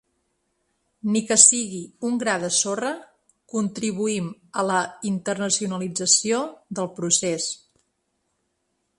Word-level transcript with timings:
Ni 1.15 1.19
que 1.31 1.35
sigui 1.41 1.81
un 2.07 2.15
gra 2.23 2.33
de 2.43 2.47
sorra, 2.59 2.93
contribuïm 3.55 4.31
a 4.61 4.65
la 4.69 4.79
internacionalització 5.11 6.39
del 6.79 6.89
procés. 7.01 7.47